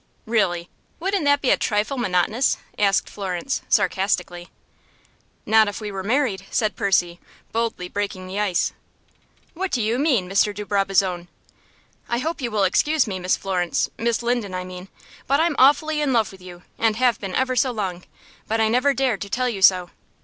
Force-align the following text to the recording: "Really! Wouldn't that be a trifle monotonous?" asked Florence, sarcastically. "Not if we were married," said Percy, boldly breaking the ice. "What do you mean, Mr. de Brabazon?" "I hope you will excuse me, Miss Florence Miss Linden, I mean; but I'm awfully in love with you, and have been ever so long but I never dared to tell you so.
"Really! 0.25 0.67
Wouldn't 0.99 1.25
that 1.25 1.41
be 1.41 1.51
a 1.51 1.57
trifle 1.57 1.95
monotonous?" 1.95 2.57
asked 2.79 3.07
Florence, 3.07 3.61
sarcastically. 3.69 4.49
"Not 5.45 5.67
if 5.67 5.79
we 5.79 5.91
were 5.91 6.01
married," 6.01 6.47
said 6.49 6.75
Percy, 6.75 7.19
boldly 7.51 7.87
breaking 7.87 8.25
the 8.25 8.39
ice. 8.39 8.73
"What 9.53 9.69
do 9.69 9.79
you 9.79 9.99
mean, 9.99 10.27
Mr. 10.27 10.55
de 10.55 10.65
Brabazon?" 10.65 11.27
"I 12.09 12.17
hope 12.17 12.41
you 12.41 12.49
will 12.49 12.63
excuse 12.63 13.05
me, 13.05 13.19
Miss 13.19 13.37
Florence 13.37 13.91
Miss 13.99 14.23
Linden, 14.23 14.55
I 14.55 14.63
mean; 14.63 14.87
but 15.27 15.39
I'm 15.39 15.55
awfully 15.59 16.01
in 16.01 16.13
love 16.13 16.31
with 16.31 16.41
you, 16.41 16.63
and 16.79 16.95
have 16.95 17.19
been 17.19 17.35
ever 17.35 17.55
so 17.55 17.69
long 17.69 18.03
but 18.47 18.59
I 18.59 18.69
never 18.69 18.95
dared 18.95 19.21
to 19.21 19.29
tell 19.29 19.49
you 19.49 19.61
so. 19.61 19.91